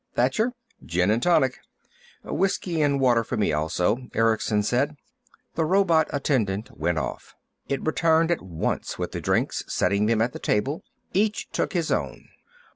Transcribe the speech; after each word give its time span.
"Thacher?" 0.15 0.51
"Gin 0.83 1.11
and 1.11 1.21
tonic." 1.21 1.59
"Whiskey 2.23 2.81
and 2.81 2.99
water 2.99 3.23
for 3.23 3.37
me, 3.37 3.53
also," 3.53 4.07
Erickson 4.15 4.63
said. 4.63 4.95
The 5.53 5.63
robot 5.63 6.07
attendant 6.09 6.75
went 6.75 6.97
off. 6.97 7.35
It 7.69 7.85
returned 7.85 8.31
at 8.31 8.41
once 8.41 8.97
with 8.97 9.11
the 9.11 9.21
drinks, 9.21 9.63
setting 9.67 10.07
them 10.07 10.19
on 10.19 10.31
the 10.33 10.39
table. 10.39 10.81
Each 11.13 11.47
took 11.51 11.73
his 11.73 11.91
own. 11.91 12.29